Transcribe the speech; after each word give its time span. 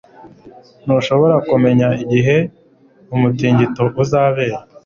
Ntushobora 0.83 1.35
kumenya 1.49 1.87
igihe 2.03 2.35
umutingito 3.15 3.83
uzabera. 4.01 4.57